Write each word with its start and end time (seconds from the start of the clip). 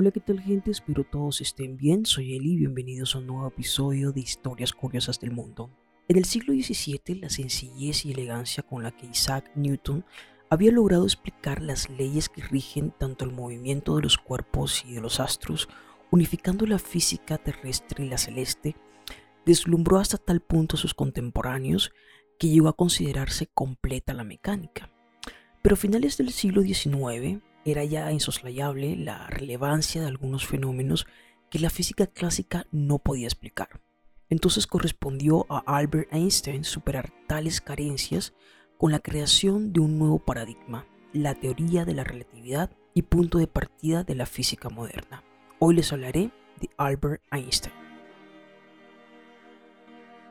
Hola, 0.00 0.12
¿qué 0.12 0.20
tal 0.20 0.40
gente? 0.40 0.70
Espero 0.70 1.04
todos 1.04 1.42
estén 1.42 1.76
bien. 1.76 2.06
Soy 2.06 2.34
Eli 2.34 2.52
y 2.52 2.56
bienvenidos 2.56 3.14
a 3.14 3.18
un 3.18 3.26
nuevo 3.26 3.46
episodio 3.48 4.12
de 4.12 4.20
Historias 4.20 4.72
Curiosas 4.72 5.20
del 5.20 5.30
Mundo. 5.30 5.68
En 6.08 6.16
el 6.16 6.24
siglo 6.24 6.54
XVII, 6.54 7.16
la 7.16 7.28
sencillez 7.28 8.06
y 8.06 8.12
elegancia 8.12 8.62
con 8.62 8.82
la 8.82 8.92
que 8.92 9.04
Isaac 9.04 9.50
Newton 9.56 10.06
había 10.48 10.72
logrado 10.72 11.04
explicar 11.04 11.60
las 11.60 11.90
leyes 11.90 12.30
que 12.30 12.40
rigen 12.40 12.94
tanto 12.98 13.26
el 13.26 13.32
movimiento 13.32 13.94
de 13.96 14.00
los 14.00 14.16
cuerpos 14.16 14.86
y 14.88 14.94
de 14.94 15.02
los 15.02 15.20
astros, 15.20 15.68
unificando 16.10 16.64
la 16.64 16.78
física 16.78 17.36
terrestre 17.36 18.06
y 18.06 18.08
la 18.08 18.16
celeste, 18.16 18.76
deslumbró 19.44 19.98
hasta 19.98 20.16
tal 20.16 20.40
punto 20.40 20.76
a 20.76 20.80
sus 20.80 20.94
contemporáneos 20.94 21.92
que 22.38 22.48
llegó 22.48 22.68
a 22.68 22.76
considerarse 22.76 23.48
completa 23.48 24.14
la 24.14 24.24
mecánica. 24.24 24.90
Pero 25.60 25.74
a 25.74 25.76
finales 25.76 26.16
del 26.16 26.30
siglo 26.30 26.62
XIX, 26.62 27.42
era 27.64 27.84
ya 27.84 28.10
insoslayable 28.12 28.96
la 28.96 29.26
relevancia 29.26 30.00
de 30.00 30.08
algunos 30.08 30.46
fenómenos 30.46 31.06
que 31.50 31.58
la 31.58 31.70
física 31.70 32.06
clásica 32.06 32.66
no 32.70 32.98
podía 32.98 33.26
explicar. 33.26 33.80
Entonces 34.28 34.66
correspondió 34.66 35.46
a 35.48 35.58
Albert 35.66 36.12
Einstein 36.12 36.64
superar 36.64 37.12
tales 37.26 37.60
carencias 37.60 38.32
con 38.78 38.92
la 38.92 39.00
creación 39.00 39.72
de 39.72 39.80
un 39.80 39.98
nuevo 39.98 40.20
paradigma, 40.20 40.86
la 41.12 41.34
teoría 41.34 41.84
de 41.84 41.94
la 41.94 42.04
relatividad 42.04 42.70
y 42.94 43.02
punto 43.02 43.38
de 43.38 43.46
partida 43.46 44.04
de 44.04 44.14
la 44.14 44.26
física 44.26 44.68
moderna. 44.68 45.24
Hoy 45.58 45.74
les 45.74 45.92
hablaré 45.92 46.30
de 46.60 46.70
Albert 46.76 47.22
Einstein. 47.30 47.74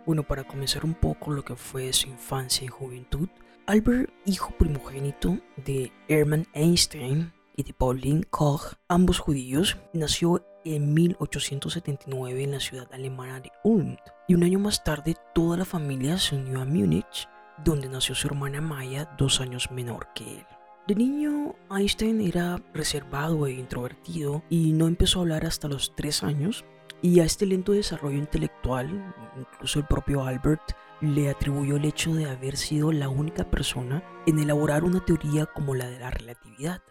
Bueno, 0.05 0.23
para 0.23 0.45
comenzar 0.45 0.86
un 0.86 0.95
poco 0.95 1.31
lo 1.31 1.43
que 1.43 1.55
fue 1.55 1.91
su 1.93 2.08
infancia 2.08 2.66
y 2.66 2.69
juventud, 2.69 3.30
Albert, 3.69 4.09
hijo 4.25 4.51
primogénito 4.57 5.37
de 5.57 5.91
Hermann 6.07 6.47
Einstein 6.53 7.31
y 7.55 7.61
de 7.61 7.71
Pauline 7.71 8.23
Koch, 8.23 8.73
ambos 8.87 9.19
judíos, 9.19 9.77
nació 9.93 10.43
en 10.65 10.91
1879 10.95 12.45
en 12.45 12.51
la 12.53 12.59
ciudad 12.61 12.87
alemana 12.91 13.41
de 13.41 13.51
Ulm 13.63 13.95
y 14.27 14.33
un 14.33 14.43
año 14.43 14.57
más 14.57 14.83
tarde 14.83 15.15
toda 15.35 15.55
la 15.55 15.65
familia 15.65 16.17
se 16.17 16.35
unió 16.35 16.61
a 16.61 16.65
Múnich, 16.65 17.29
donde 17.63 17.89
nació 17.89 18.15
su 18.15 18.25
hermana 18.25 18.59
Maya 18.59 19.07
dos 19.19 19.39
años 19.39 19.69
menor 19.69 20.07
que 20.15 20.39
él. 20.39 20.45
De 20.87 20.95
niño, 20.95 21.53
Einstein 21.69 22.21
era 22.21 22.59
reservado 22.73 23.45
e 23.45 23.51
introvertido 23.51 24.41
y 24.49 24.71
no 24.71 24.87
empezó 24.87 25.19
a 25.19 25.21
hablar 25.21 25.45
hasta 25.45 25.67
los 25.67 25.95
tres 25.95 26.23
años. 26.23 26.65
Y 27.03 27.19
a 27.19 27.23
este 27.23 27.45
lento 27.45 27.73
desarrollo 27.73 28.17
intelectual, 28.17 29.13
incluso 29.37 29.79
el 29.79 29.85
propio 29.85 30.23
Albert 30.23 30.73
le 31.02 31.30
atribuyó 31.30 31.78
el 31.78 31.86
hecho 31.86 32.14
de 32.14 32.30
haber 32.30 32.58
sido 32.58 32.92
la 32.92 33.10
única 33.10 33.49
persona 33.49 34.04
en 34.26 34.39
elaborar 34.39 34.83
una 34.83 35.04
teoría 35.04 35.45
como 35.45 35.76
la 35.76 35.89
de 35.89 35.99
la 35.99 36.11
relatividad. 36.11 36.82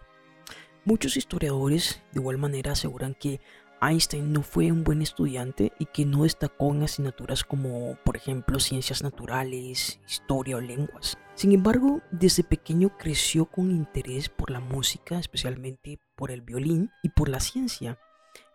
Muchos 0.85 1.17
historiadores 1.17 2.03
de 2.13 2.21
igual 2.21 2.39
manera 2.39 2.73
aseguran 2.73 3.15
que 3.15 3.41
Einstein 3.81 4.33
no 4.33 4.43
fue 4.43 4.73
un 4.73 4.83
buen 4.83 5.03
estudiante 5.03 5.73
y 5.79 5.87
que 5.87 6.05
no 6.05 6.25
destacó 6.25 6.75
en 6.75 6.83
asignaturas 6.83 7.45
como, 7.45 7.97
por 8.05 8.17
ejemplo, 8.17 8.59
ciencias 8.59 9.03
naturales, 9.03 10.01
historia 10.09 10.57
o 10.57 10.61
lenguas. 10.61 11.17
Sin 11.35 11.53
embargo, 11.53 12.01
desde 12.11 12.43
pequeño 12.43 12.97
creció 12.99 13.45
con 13.45 13.71
interés 13.71 14.29
por 14.29 14.51
la 14.51 14.61
música, 14.61 15.19
especialmente 15.19 16.01
por 16.17 16.33
el 16.33 16.41
violín 16.41 16.91
y 17.03 17.11
por 17.11 17.29
la 17.29 17.39
ciencia 17.39 17.99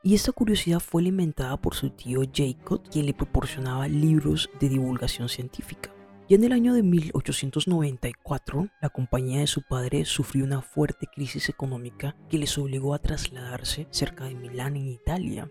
y 0.04 0.16
esta 0.16 0.34
curiosidad 0.34 0.82
fue 0.82 1.02
alimentada 1.02 1.56
por 1.56 1.76
su 1.76 1.90
tío 1.90 2.22
Jacob, 2.34 2.82
quien 2.92 3.06
le 3.06 3.14
proporcionaba 3.14 3.88
libros 3.88 4.50
de 4.60 4.68
divulgación 4.68 5.30
científica. 5.30 5.92
Ya 6.28 6.36
en 6.36 6.44
el 6.44 6.52
año 6.52 6.74
de 6.74 6.84
1894, 6.84 8.68
la 8.82 8.90
compañía 8.90 9.40
de 9.40 9.48
su 9.48 9.62
padre 9.62 10.04
sufrió 10.04 10.44
una 10.44 10.62
fuerte 10.62 11.08
crisis 11.08 11.48
económica 11.48 12.18
que 12.30 12.38
les 12.38 12.58
obligó 12.58 12.94
a 12.94 13.00
trasladarse 13.00 13.88
cerca 13.92 14.26
de 14.26 14.36
Milán, 14.36 14.76
en 14.76 14.90
Italia. 14.90 15.50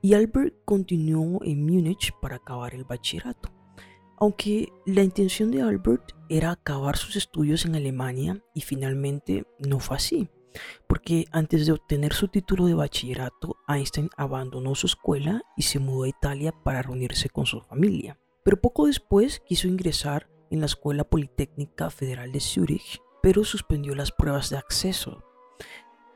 Y 0.00 0.14
Albert 0.14 0.54
continuó 0.64 1.42
en 1.44 1.64
Múnich 1.64 2.12
para 2.22 2.36
acabar 2.36 2.74
el 2.74 2.84
bachillerato. 2.84 3.50
Aunque 4.16 4.72
la 4.86 5.02
intención 5.02 5.50
de 5.50 5.60
Albert 5.60 6.12
era 6.30 6.52
acabar 6.52 6.96
sus 6.96 7.16
estudios 7.16 7.66
en 7.66 7.74
Alemania 7.74 8.42
y 8.54 8.62
finalmente 8.62 9.46
no 9.58 9.78
fue 9.78 9.96
así 9.96 10.28
porque 10.86 11.26
antes 11.32 11.66
de 11.66 11.72
obtener 11.72 12.12
su 12.12 12.28
título 12.28 12.66
de 12.66 12.74
bachillerato, 12.74 13.56
Einstein 13.68 14.10
abandonó 14.16 14.74
su 14.74 14.86
escuela 14.86 15.42
y 15.56 15.62
se 15.62 15.78
mudó 15.78 16.04
a 16.04 16.08
Italia 16.08 16.52
para 16.52 16.82
reunirse 16.82 17.28
con 17.28 17.46
su 17.46 17.60
familia. 17.60 18.18
Pero 18.44 18.60
poco 18.60 18.86
después 18.86 19.40
quiso 19.46 19.68
ingresar 19.68 20.28
en 20.50 20.60
la 20.60 20.66
Escuela 20.66 21.04
Politécnica 21.04 21.90
Federal 21.90 22.30
de 22.32 22.40
Zúrich, 22.40 23.00
pero 23.22 23.44
suspendió 23.44 23.94
las 23.94 24.12
pruebas 24.12 24.50
de 24.50 24.58
acceso. 24.58 25.24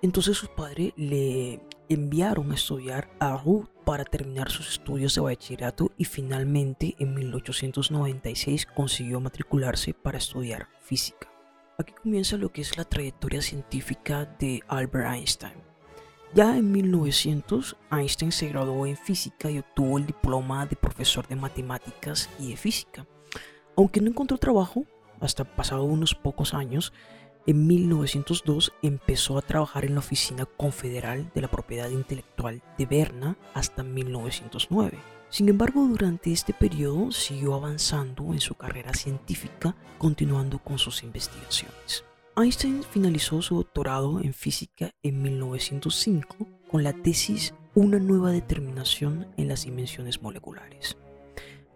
Entonces 0.02 0.36
sus 0.36 0.48
padres 0.50 0.92
le 0.96 1.60
enviaron 1.88 2.52
a 2.52 2.54
estudiar 2.54 3.10
a 3.18 3.36
Rouen 3.36 3.68
para 3.84 4.04
terminar 4.04 4.50
sus 4.50 4.68
estudios 4.68 5.14
de 5.14 5.22
bachillerato 5.22 5.90
y 5.96 6.04
finalmente 6.04 6.94
en 6.98 7.14
1896 7.14 8.66
consiguió 8.66 9.18
matricularse 9.20 9.94
para 9.94 10.18
estudiar 10.18 10.68
física. 10.82 11.37
Aquí 11.80 11.92
comienza 11.92 12.36
lo 12.36 12.50
que 12.50 12.60
es 12.60 12.76
la 12.76 12.84
trayectoria 12.84 13.40
científica 13.40 14.24
de 14.40 14.64
Albert 14.66 15.14
Einstein. 15.14 15.52
Ya 16.34 16.56
en 16.56 16.72
1900, 16.72 17.76
Einstein 17.92 18.32
se 18.32 18.48
graduó 18.48 18.84
en 18.84 18.96
física 18.96 19.48
y 19.48 19.60
obtuvo 19.60 19.96
el 19.96 20.06
diploma 20.06 20.66
de 20.66 20.74
profesor 20.74 21.28
de 21.28 21.36
matemáticas 21.36 22.30
y 22.40 22.50
de 22.50 22.56
física. 22.56 23.06
Aunque 23.76 24.00
no 24.00 24.08
encontró 24.08 24.38
trabajo, 24.38 24.86
hasta 25.20 25.44
pasado 25.44 25.84
unos 25.84 26.16
pocos 26.16 26.52
años, 26.52 26.92
en 27.46 27.68
1902 27.68 28.72
empezó 28.82 29.38
a 29.38 29.42
trabajar 29.42 29.84
en 29.84 29.94
la 29.94 30.00
Oficina 30.00 30.46
Confederal 30.46 31.30
de 31.32 31.42
la 31.42 31.48
Propiedad 31.48 31.90
Intelectual 31.90 32.60
de 32.76 32.86
Berna 32.86 33.38
hasta 33.54 33.84
1909. 33.84 34.98
Sin 35.30 35.48
embargo, 35.48 35.86
durante 35.86 36.32
este 36.32 36.54
periodo 36.54 37.12
siguió 37.12 37.54
avanzando 37.54 38.32
en 38.32 38.40
su 38.40 38.54
carrera 38.54 38.94
científica, 38.94 39.76
continuando 39.98 40.58
con 40.58 40.78
sus 40.78 41.02
investigaciones. 41.02 42.04
Einstein 42.36 42.82
finalizó 42.82 43.42
su 43.42 43.56
doctorado 43.56 44.20
en 44.20 44.32
física 44.32 44.92
en 45.02 45.22
1905 45.22 46.36
con 46.70 46.82
la 46.82 46.92
tesis 46.92 47.54
Una 47.74 47.98
nueva 47.98 48.30
determinación 48.30 49.28
en 49.36 49.48
las 49.48 49.64
dimensiones 49.64 50.22
moleculares. 50.22 50.96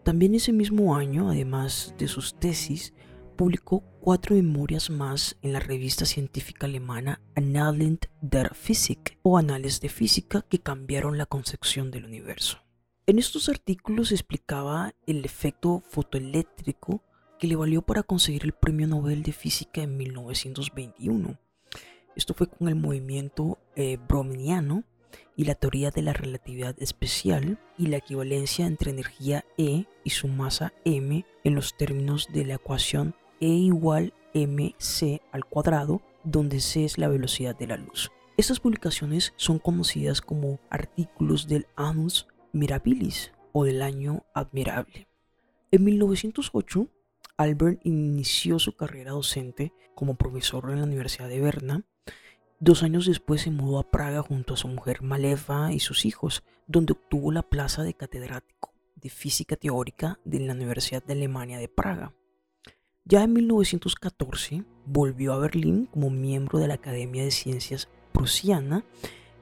También 0.02 0.34
ese 0.34 0.52
mismo 0.52 0.96
año, 0.96 1.30
además 1.30 1.94
de 1.98 2.08
sus 2.08 2.34
tesis, 2.34 2.94
publicó 3.36 3.84
cuatro 4.00 4.34
memorias 4.34 4.90
más 4.90 5.36
en 5.42 5.52
la 5.52 5.60
revista 5.60 6.06
científica 6.06 6.66
alemana 6.66 7.20
Annalen 7.34 8.00
der 8.20 8.54
Physik 8.54 9.19
o 9.22 9.38
Anales 9.38 9.80
de 9.80 9.88
Física 9.88 10.44
que 10.48 10.60
cambiaron 10.60 11.19
la 11.19 11.26
concepción 11.26 11.90
del 11.90 12.04
universo. 12.04 12.62
En 13.04 13.19
estos 13.19 13.49
artículos 13.49 14.12
explicaba 14.12 14.94
el 15.08 15.25
efecto 15.25 15.82
fotoeléctrico 15.88 17.02
que 17.40 17.49
le 17.49 17.56
valió 17.56 17.82
para 17.82 18.04
conseguir 18.04 18.44
el 18.44 18.52
Premio 18.52 18.87
Nobel 18.87 19.25
de 19.25 19.32
Física 19.32 19.82
en 19.82 19.96
1921. 19.96 21.37
Esto 22.14 22.32
fue 22.32 22.46
con 22.46 22.69
el 22.69 22.76
movimiento 22.76 23.58
eh, 23.75 23.99
browniano 24.08 24.84
y 25.34 25.46
la 25.46 25.56
teoría 25.56 25.90
de 25.90 26.02
la 26.02 26.12
relatividad 26.12 26.76
especial 26.81 27.58
y 27.76 27.88
la 27.88 27.96
equivalencia 27.96 28.66
entre 28.66 28.93
energía 28.93 29.44
E 29.58 29.87
y 30.04 30.10
su 30.10 30.28
masa 30.28 30.72
m 30.84 31.26
en 31.43 31.54
los 31.56 31.76
términos 31.76 32.28
de 32.32 32.44
la 32.44 32.54
ecuación 32.54 33.16
E 33.40 33.49
igual 33.49 34.14
mc 34.32 35.20
al 35.32 35.44
cuadrado, 35.44 36.02
donde 36.22 36.60
c 36.60 36.84
es 36.84 36.99
la 36.99 37.08
velocidad 37.08 37.56
de 37.56 37.66
la 37.66 37.78
luz. 37.78 38.12
Estas 38.37 38.60
publicaciones 38.60 39.34
son 39.37 39.58
conocidas 39.58 40.20
como 40.20 40.60
artículos 40.70 41.49
del 41.49 41.66
Annus 41.75 42.28
Mirabilis 42.52 43.32
o 43.52 43.64
del 43.64 43.82
año 43.82 44.25
admirable. 44.34 45.08
En 45.70 45.84
1908, 45.84 46.88
Albert 47.37 47.81
inició 47.84 48.58
su 48.58 48.76
carrera 48.76 49.12
docente 49.12 49.72
como 49.94 50.14
profesor 50.14 50.70
en 50.70 50.78
la 50.78 50.84
Universidad 50.84 51.28
de 51.28 51.40
Berna. 51.40 51.84
Dos 52.60 52.82
años 52.82 53.06
después 53.06 53.43
se 53.43 53.50
mudó 53.50 53.78
a 53.78 53.90
Praga 53.90 54.22
junto 54.22 54.54
a 54.54 54.56
su 54.56 54.69
mujer 54.69 55.02
Maleva 55.02 55.72
y 55.72 55.81
sus 55.81 56.04
hijos, 56.04 56.43
donde 56.66 56.93
obtuvo 56.93 57.32
la 57.32 57.43
plaza 57.43 57.82
de 57.82 57.94
catedrático 57.94 58.72
de 59.02 59.10
física 59.10 59.56
teórica 59.56 60.19
de 60.25 60.40
la 60.40 60.52
Universidad 60.54 61.02
de 61.02 61.14
Alemania 61.14 61.58
de 61.58 61.69
Praga. 61.69 62.14
Ya 63.04 63.25
en 63.25 63.32
1914 63.32 64.64
volvió 64.87 65.32
a 65.32 65.38
Berlín 65.38 65.87
como 65.87 66.08
miembro 66.08 66.60
de 66.60 66.69
la 66.69 66.75
Academia 66.75 67.25
de 67.25 67.32
Ciencias 67.32 67.88
Prusiana 68.12 68.84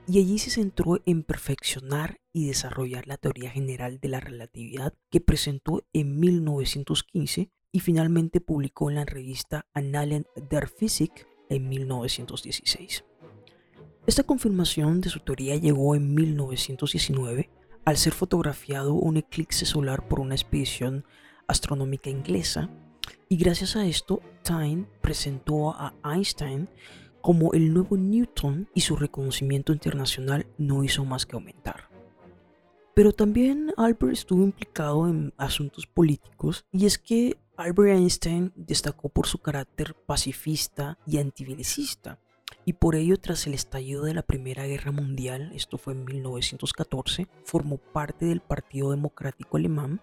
y 0.07 0.19
allí 0.19 0.39
se 0.39 0.51
centró 0.51 1.01
en 1.07 1.23
perfeccionar 1.23 2.21
y 2.33 2.47
desarrollar 2.47 3.07
la 3.07 3.17
teoría 3.17 3.51
general 3.51 4.01
de 4.01 4.09
la 4.09 4.21
relatividad 4.21 4.95
que 5.11 5.21
presentó 5.21 5.85
en 5.93 6.19
1915 6.19 7.51
y 7.73 7.81
finalmente 7.81 8.41
publicó 8.41 8.91
en 8.91 8.97
la 8.97 9.05
revista 9.05 9.67
Annalen 9.75 10.27
der 10.49 10.69
Physik 10.69 11.27
en 11.49 11.69
1916. 11.69 13.05
Esta 14.07 14.23
confirmación 14.23 15.01
de 15.01 15.11
su 15.11 15.21
teoría 15.21 15.57
llegó 15.57 15.95
en 15.95 16.15
1919 16.15 17.51
al 17.85 17.97
ser 17.97 18.13
fotografiado 18.13 18.95
un 18.95 19.17
eclipse 19.17 19.67
solar 19.67 20.09
por 20.09 20.21
una 20.21 20.35
expedición 20.35 21.05
astronómica 21.47 22.11
inglesa 22.11 22.71
y 23.29 23.37
gracias 23.37 23.77
a 23.77 23.87
esto 23.87 24.21
Tyne 24.43 24.87
presentó 25.01 25.71
a 25.71 25.95
Einstein 26.05 26.69
como 27.21 27.53
el 27.53 27.73
nuevo 27.73 27.97
Newton 27.97 28.69
y 28.75 28.81
su 28.81 28.97
reconocimiento 28.97 29.73
internacional 29.73 30.47
no 30.59 30.85
hizo 30.85 31.05
más 31.05 31.27
que 31.27 31.37
aumentar. 31.37 31.89
Pero 32.95 33.13
también 33.13 33.73
Albert 33.77 34.13
estuvo 34.13 34.43
implicado 34.43 35.09
en 35.09 35.33
asuntos 35.37 35.87
políticos 35.87 36.65
y 36.73 36.87
es 36.87 36.99
que 36.99 37.39
Albert 37.57 37.99
Einstein 37.99 38.53
destacó 38.57 39.09
por 39.09 39.27
su 39.27 39.39
carácter 39.39 39.95
pacifista 39.95 40.99
y 41.07 41.19
antibelicista 41.19 42.19
y 42.65 42.75
por 42.75 42.95
ello 42.95 43.19
tras 43.19 43.47
el 43.47 43.55
estallido 43.55 44.05
de 44.05 44.15
la 44.15 44.23
Primera 44.23 44.67
Guerra 44.67 44.93
Mundial, 44.93 45.51
esto 45.55 45.79
fue 45.79 45.95
en 45.95 46.05
1914, 46.05 47.27
formó 47.45 47.79
parte 47.79 48.27
del 48.27 48.41
Partido 48.41 48.91
Democrático 48.91 49.57
Alemán. 49.57 50.01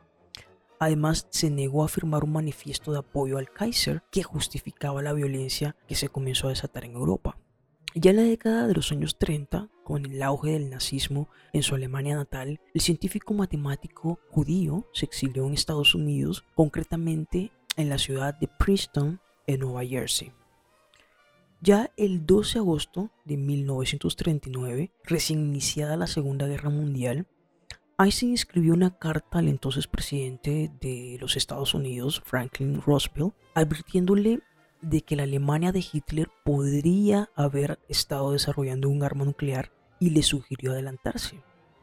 Además, 0.79 1.27
se 1.31 1.49
negó 1.49 1.83
a 1.83 1.87
firmar 1.87 2.23
un 2.23 2.33
manifiesto 2.33 2.91
de 2.91 2.99
apoyo 2.99 3.37
al 3.37 3.51
Kaiser 3.51 4.03
que 4.11 4.23
justificaba 4.23 5.01
la 5.01 5.13
violencia 5.13 5.75
que 5.87 5.95
se 5.95 6.09
comenzó 6.09 6.47
a 6.47 6.51
desatar 6.51 6.85
en 6.85 6.93
Europa. 6.93 7.37
Ya 7.95 8.11
en 8.11 8.17
la 8.17 8.23
década 8.23 8.67
de 8.67 8.75
los 8.75 8.91
años 8.91 9.17
30, 9.17 9.69
con 9.83 10.05
el 10.05 10.21
auge 10.21 10.51
del 10.51 10.69
nazismo 10.69 11.29
en 11.51 11.63
su 11.63 11.73
Alemania 11.73 12.15
natal, 12.15 12.59
el 12.73 12.81
científico 12.81 13.33
matemático 13.33 14.19
judío 14.29 14.85
se 14.93 15.05
exilió 15.05 15.47
en 15.47 15.53
Estados 15.53 15.95
Unidos, 15.95 16.45
concretamente 16.53 17.51
en 17.75 17.89
la 17.89 17.97
ciudad 17.97 18.35
de 18.35 18.47
Princeton, 18.47 19.19
en 19.47 19.61
Nueva 19.61 19.83
Jersey. 19.83 20.31
Ya 21.59 21.91
el 21.97 22.27
12 22.27 22.53
de 22.53 22.59
agosto 22.59 23.09
de 23.25 23.37
1939, 23.37 24.91
recién 25.03 25.39
iniciada 25.39 25.97
la 25.97 26.05
Segunda 26.05 26.45
Guerra 26.45 26.69
Mundial, 26.69 27.25
Einstein 27.99 28.35
escribió 28.35 28.75
una 28.75 28.95
carta 28.95 29.39
al 29.39 29.47
entonces 29.47 29.87
presidente 29.87 30.69
de 30.79 31.17
los 31.19 31.35
Estados 31.35 31.73
Unidos, 31.73 32.21
Franklin 32.23 32.79
Roosevelt, 32.79 33.33
advirtiéndole 33.55 34.41
de 34.83 35.01
que 35.01 35.15
la 35.15 35.23
Alemania 35.23 35.71
de 35.71 35.83
Hitler 35.91 36.29
podría 36.45 37.31
haber 37.35 37.79
estado 37.89 38.33
desarrollando 38.33 38.87
un 38.87 39.01
arma 39.01 39.25
nuclear 39.25 39.71
y 39.99 40.11
le 40.11 40.21
sugirió 40.21 40.73
adelantarse. 40.73 41.41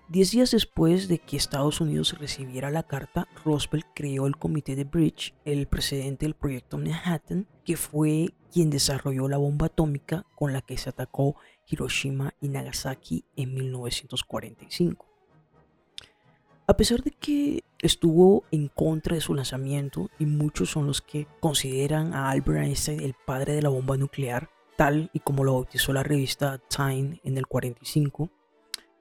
Diez 0.08 0.30
días 0.30 0.52
después 0.52 1.08
de 1.08 1.18
que 1.18 1.36
Estados 1.36 1.80
Unidos 1.80 2.16
recibiera 2.16 2.70
la 2.70 2.84
carta, 2.84 3.26
Roosevelt 3.44 3.86
creó 3.92 4.28
el 4.28 4.36
Comité 4.36 4.76
de 4.76 4.84
Bridge, 4.84 5.34
el 5.44 5.66
precedente 5.66 6.26
del 6.26 6.36
proyecto 6.36 6.78
Manhattan, 6.78 7.48
que 7.64 7.76
fue 7.76 8.34
quien 8.52 8.70
desarrolló 8.70 9.26
la 9.26 9.38
bomba 9.38 9.66
atómica 9.66 10.26
con 10.36 10.52
la 10.52 10.60
que 10.60 10.78
se 10.78 10.90
atacó 10.90 11.34
Hiroshima 11.66 12.34
y 12.40 12.50
Nagasaki 12.50 13.24
en 13.34 13.54
1945. 13.54 15.13
A 16.66 16.76
pesar 16.78 17.02
de 17.02 17.10
que 17.10 17.62
estuvo 17.78 18.44
en 18.50 18.68
contra 18.68 19.14
de 19.14 19.20
su 19.20 19.34
lanzamiento 19.34 20.08
y 20.18 20.24
muchos 20.24 20.70
son 20.70 20.86
los 20.86 21.02
que 21.02 21.26
consideran 21.38 22.14
a 22.14 22.30
Albert 22.30 22.64
Einstein 22.64 23.00
el 23.00 23.14
padre 23.26 23.52
de 23.52 23.60
la 23.60 23.68
bomba 23.68 23.98
nuclear, 23.98 24.48
tal 24.78 25.10
y 25.12 25.20
como 25.20 25.44
lo 25.44 25.52
bautizó 25.52 25.92
la 25.92 26.02
revista 26.02 26.58
Time 26.74 27.20
en 27.22 27.36
el 27.36 27.46
45, 27.46 28.30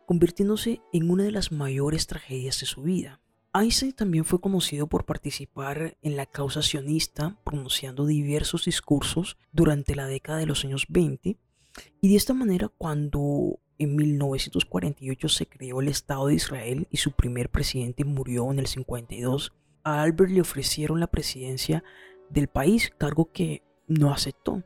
convirtiéndose 0.06 0.81
en 0.92 1.10
una 1.10 1.24
de 1.24 1.31
las 1.31 1.54
mayores 1.54 2.06
tragedias 2.06 2.60
de 2.60 2.65
su 2.65 2.81
vida. 2.81 3.21
Einstein 3.54 3.94
también 3.94 4.25
fue 4.25 4.42
conocido 4.42 4.88
por 4.88 5.06
participar 5.06 5.95
en 6.01 6.18
la 6.18 6.25
causa 6.25 6.62
sionista, 6.62 7.38
pronunciando 7.45 8.06
diversos 8.06 8.65
discursos 8.65 9.38
durante 9.54 9.95
la 9.95 10.07
década 10.07 10.39
de 10.39 10.48
los 10.48 10.65
años 10.65 10.88
20, 10.89 11.38
y 12.01 12.10
de 12.10 12.15
esta 12.15 12.33
manera 12.33 12.68
cuando 12.68 13.60
en 13.78 13.96
1948 13.96 15.30
se 15.30 15.48
creó 15.48 15.81
el 15.81 15.88
Estado 15.88 16.28
de 16.28 16.36
Israel 16.36 16.88
y 16.92 16.98
su 16.98 17.12
primer 17.12 17.50
presidente 17.50 18.06
murió 18.06 18.52
en 18.52 18.60
el 18.60 18.68
52, 18.68 19.54
a 19.84 20.02
Albert 20.02 20.31
le 20.31 20.42
ofrecieron 20.42 21.00
la 21.00 21.08
presidencia 21.08 21.84
del 22.30 22.48
país, 22.48 22.92
cargo 22.98 23.31
que 23.31 23.64
no 23.88 24.12
aceptó. 24.12 24.64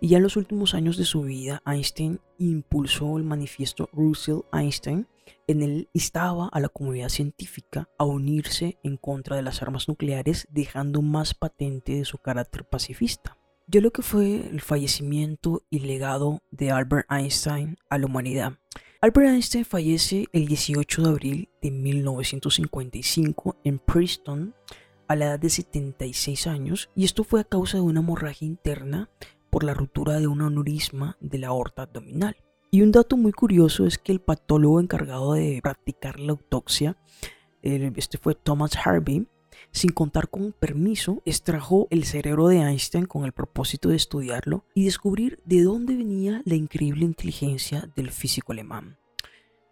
Y 0.00 0.08
ya 0.08 0.18
en 0.18 0.22
los 0.22 0.36
últimos 0.36 0.74
años 0.74 0.96
de 0.96 1.04
su 1.04 1.22
vida, 1.22 1.62
Einstein 1.66 2.20
impulsó 2.38 3.16
el 3.16 3.24
manifiesto 3.24 3.88
Russell-Einstein. 3.92 5.06
En 5.46 5.62
él 5.62 5.88
instaba 5.92 6.48
a 6.52 6.60
la 6.60 6.68
comunidad 6.68 7.08
científica 7.08 7.88
a 7.98 8.04
unirse 8.04 8.78
en 8.82 8.96
contra 8.96 9.36
de 9.36 9.42
las 9.42 9.62
armas 9.62 9.88
nucleares, 9.88 10.46
dejando 10.50 11.02
más 11.02 11.34
patente 11.34 11.94
de 11.94 12.04
su 12.04 12.18
carácter 12.18 12.64
pacifista. 12.64 13.36
Ya 13.68 13.80
lo 13.80 13.90
que 13.90 14.02
fue 14.02 14.48
el 14.48 14.60
fallecimiento 14.60 15.64
y 15.70 15.80
legado 15.80 16.40
de 16.52 16.70
Albert 16.70 17.10
Einstein 17.10 17.76
a 17.90 17.98
la 17.98 18.06
humanidad. 18.06 18.52
Albert 19.00 19.26
Einstein 19.26 19.64
fallece 19.64 20.26
el 20.32 20.46
18 20.46 21.02
de 21.02 21.08
abril 21.08 21.48
de 21.60 21.72
1955 21.72 23.56
en 23.64 23.80
Princeton 23.80 24.54
a 25.08 25.16
la 25.16 25.24
edad 25.26 25.40
de 25.40 25.50
76 25.50 26.46
años 26.46 26.90
y 26.94 27.04
esto 27.04 27.24
fue 27.24 27.40
a 27.40 27.44
causa 27.44 27.78
de 27.78 27.82
una 27.82 27.98
hemorragia 27.98 28.46
interna 28.46 29.10
por 29.50 29.64
la 29.64 29.74
ruptura 29.74 30.20
de 30.20 30.28
un 30.28 30.42
aneurisma 30.42 31.16
de 31.20 31.38
la 31.38 31.48
aorta 31.48 31.82
abdominal. 31.82 32.36
Y 32.70 32.82
un 32.82 32.92
dato 32.92 33.16
muy 33.16 33.32
curioso 33.32 33.84
es 33.84 33.98
que 33.98 34.12
el 34.12 34.20
patólogo 34.20 34.78
encargado 34.78 35.32
de 35.32 35.58
practicar 35.60 36.20
la 36.20 36.32
autopsia, 36.32 36.96
este 37.62 38.18
fue 38.18 38.36
Thomas 38.36 38.76
Harvey, 38.76 39.26
sin 39.72 39.90
contar 39.90 40.28
con 40.28 40.52
permiso, 40.52 41.22
extrajo 41.24 41.86
el 41.90 42.04
cerebro 42.04 42.48
de 42.48 42.58
Einstein 42.58 43.06
con 43.06 43.24
el 43.24 43.32
propósito 43.32 43.88
de 43.88 43.96
estudiarlo 43.96 44.64
y 44.74 44.84
descubrir 44.84 45.40
de 45.44 45.62
dónde 45.62 45.96
venía 45.96 46.42
la 46.44 46.54
increíble 46.54 47.04
inteligencia 47.04 47.90
del 47.96 48.10
físico 48.10 48.52
alemán. 48.52 48.98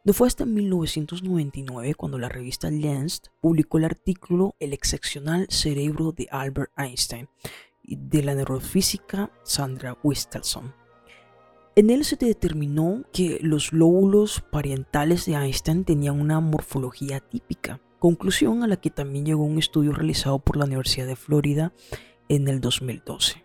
No 0.06 0.12
fue 0.12 0.28
hasta 0.28 0.44
1999 0.44 1.94
cuando 1.94 2.18
la 2.18 2.28
revista 2.28 2.70
Lancet 2.70 3.30
publicó 3.40 3.78
el 3.78 3.86
artículo 3.86 4.54
El 4.60 4.74
excepcional 4.74 5.46
cerebro 5.48 6.12
de 6.12 6.28
Albert 6.30 6.72
Einstein, 6.76 7.28
de 7.82 8.22
la 8.22 8.34
neurofísica 8.34 9.30
Sandra 9.44 9.96
Wistelson. 10.02 10.74
En 11.76 11.90
él 11.90 12.04
se 12.04 12.16
determinó 12.16 13.02
que 13.12 13.38
los 13.40 13.72
lóbulos 13.72 14.42
parientales 14.52 15.24
de 15.24 15.34
Einstein 15.34 15.84
tenían 15.84 16.20
una 16.20 16.38
morfología 16.38 17.20
típica, 17.20 17.80
conclusión 18.04 18.62
a 18.62 18.66
la 18.66 18.76
que 18.76 18.90
también 18.90 19.24
llegó 19.24 19.44
un 19.44 19.58
estudio 19.58 19.94
realizado 19.94 20.38
por 20.38 20.58
la 20.58 20.66
Universidad 20.66 21.06
de 21.06 21.16
Florida 21.16 21.72
en 22.28 22.48
el 22.48 22.60
2012. 22.60 23.42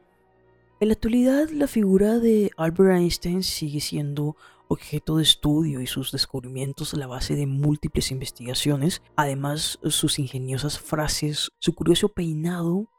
En 0.82 0.90
la 0.90 0.96
actualidad, 0.96 1.48
la 1.52 1.66
figura 1.66 2.20
de 2.20 2.52
Albert 2.58 2.98
Einstein 2.98 3.42
sigue 3.42 3.80
siendo 3.80 4.36
objeto 4.68 5.16
de 5.16 5.24
estudio 5.24 5.80
y 5.80 5.88
sus 5.88 6.12
descubrimientos 6.12 6.94
la 6.94 7.08
base 7.08 7.38
de 7.38 7.48
múltiples 7.48 8.12
investigaciones. 8.12 9.02
Además, 9.16 9.80
sus 9.86 10.20
ingeniosas 10.20 10.78
frases, 10.78 11.54
su 11.60 11.74
curioso 11.74 12.10
peinado 12.10 12.90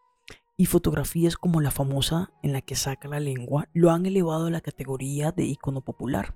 y 0.56 0.64
fotografías 0.64 1.36
como 1.36 1.60
la 1.60 1.70
famosa 1.70 2.32
en 2.42 2.54
la 2.54 2.62
que 2.62 2.74
saca 2.74 3.06
la 3.06 3.20
lengua 3.20 3.68
lo 3.74 3.90
han 3.90 4.06
elevado 4.06 4.46
a 4.46 4.50
la 4.50 4.62
categoría 4.62 5.30
de 5.30 5.44
icono 5.44 5.82
popular. 5.82 6.34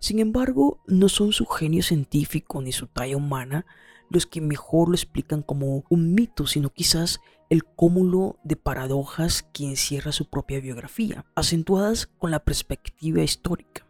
Sin 0.00 0.18
embargo, 0.18 0.82
no 0.88 1.08
son 1.08 1.32
su 1.32 1.46
genio 1.46 1.84
científico 1.84 2.60
ni 2.60 2.72
su 2.72 2.88
talla 2.88 3.16
humana 3.16 3.66
los 4.10 4.26
que 4.26 4.40
mejor 4.40 4.88
lo 4.88 4.94
explican 4.94 5.42
como 5.42 5.84
un 5.88 6.14
mito, 6.14 6.46
sino 6.46 6.70
quizás 6.70 7.20
el 7.50 7.64
cúmulo 7.64 8.38
de 8.44 8.56
paradojas 8.56 9.42
que 9.52 9.64
encierra 9.64 10.12
su 10.12 10.28
propia 10.28 10.60
biografía, 10.60 11.26
acentuadas 11.34 12.06
con 12.18 12.30
la 12.30 12.44
perspectiva 12.44 13.22
histórica. 13.22 13.86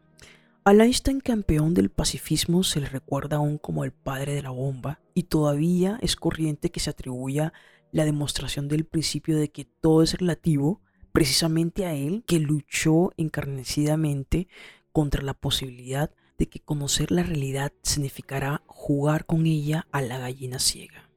Al 0.64 0.80
Einstein 0.80 1.20
campeón 1.20 1.74
del 1.74 1.90
pacifismo 1.90 2.62
se 2.64 2.80
le 2.80 2.88
recuerda 2.88 3.36
aún 3.36 3.58
como 3.58 3.84
el 3.84 3.92
padre 3.92 4.34
de 4.34 4.42
la 4.42 4.50
bomba 4.50 4.98
y 5.12 5.24
todavía 5.24 5.98
es 6.00 6.16
corriente 6.16 6.70
que 6.70 6.80
se 6.80 6.90
atribuya 6.90 7.52
la 7.92 8.04
demostración 8.04 8.68
del 8.68 8.84
principio 8.84 9.36
de 9.36 9.50
que 9.50 9.66
todo 9.66 10.02
es 10.02 10.14
relativo 10.14 10.80
precisamente 11.12 11.84
a 11.84 11.92
él 11.92 12.24
que 12.26 12.40
luchó 12.40 13.12
encarnecidamente 13.16 14.48
contra 14.90 15.22
la 15.22 15.34
posibilidad 15.34 16.10
que 16.46 16.60
conocer 16.60 17.10
la 17.10 17.22
realidad 17.22 17.72
significará 17.82 18.62
jugar 18.66 19.26
con 19.26 19.46
ella 19.46 19.86
a 19.92 20.02
la 20.02 20.18
gallina 20.18 20.58
ciega. 20.58 21.08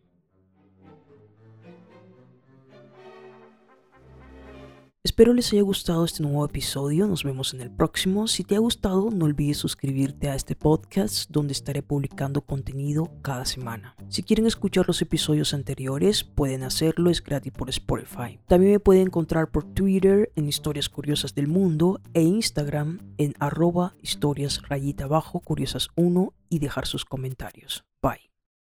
Espero 5.08 5.34
les 5.34 5.54
haya 5.54 5.62
gustado 5.62 6.04
este 6.04 6.22
nuevo 6.22 6.44
episodio, 6.44 7.08
nos 7.08 7.24
vemos 7.24 7.54
en 7.54 7.62
el 7.62 7.72
próximo. 7.72 8.28
Si 8.28 8.44
te 8.44 8.58
ha 8.58 8.60
gustado, 8.60 9.10
no 9.10 9.24
olvides 9.24 9.56
suscribirte 9.56 10.28
a 10.28 10.36
este 10.36 10.54
podcast 10.54 11.32
donde 11.32 11.54
estaré 11.54 11.82
publicando 11.82 12.42
contenido 12.42 13.10
cada 13.22 13.46
semana. 13.46 13.96
Si 14.10 14.22
quieren 14.22 14.46
escuchar 14.46 14.86
los 14.86 15.02
episodios 15.02 15.54
anteriores, 15.54 16.26
pueden 16.26 16.62
hacerlo, 16.64 17.10
es 17.10 17.24
gratis 17.24 17.54
por 17.54 17.70
Spotify. 17.70 18.38
También 18.48 18.74
me 18.74 18.80
pueden 18.82 19.04
encontrar 19.04 19.50
por 19.50 19.64
Twitter 19.64 20.30
en 20.36 20.50
Historias 20.50 20.90
Curiosas 20.90 21.34
del 21.34 21.48
Mundo 21.48 22.02
e 22.14 22.24
Instagram 22.24 23.00
en 23.18 23.34
arroba 23.40 23.96
historias 24.02 24.62
rayita 24.68 25.06
abajo 25.06 25.40
curiosas 25.40 25.88
1 25.96 26.34
y 26.50 26.60
dejar 26.60 26.86
sus 26.86 27.06
comentarios. 27.06 27.86